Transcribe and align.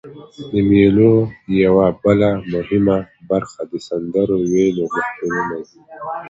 د 0.51 0.53
مېلو 0.69 1.11
یوه 1.63 1.87
بله 2.03 2.29
مهمه 2.53 2.97
برخه 3.29 3.61
د 3.71 3.73
سندرو 3.87 4.37
ویلو 4.51 4.85
محفلونه 4.95 5.53
دي. 5.67 5.73